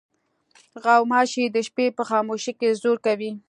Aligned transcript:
غوماشې 0.83 1.45
د 1.55 1.57
شپې 1.67 1.85
په 1.97 2.03
خاموشۍ 2.09 2.53
کې 2.59 2.69
زور 2.81 2.97
کوي. 3.05 3.31